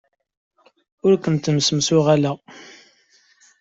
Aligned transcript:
Ur 1.05 1.13
kent-ssemsuɣaleɣ. 1.23 2.37